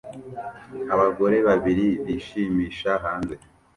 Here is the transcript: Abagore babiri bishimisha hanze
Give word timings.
Abagore 0.93 1.37
babiri 1.47 1.87
bishimisha 2.05 2.91
hanze 3.03 3.35